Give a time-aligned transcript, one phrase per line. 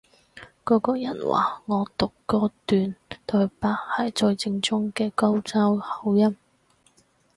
[0.65, 2.95] 嗰個人話我讀嗰段
[3.27, 6.35] 對白係最正宗嘅高州口音